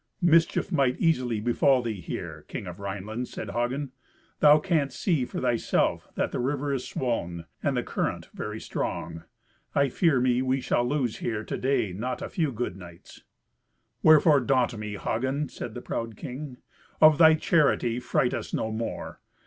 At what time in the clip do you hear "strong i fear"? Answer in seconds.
8.59-10.19